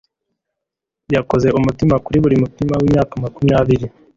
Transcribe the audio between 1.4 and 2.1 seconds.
umutima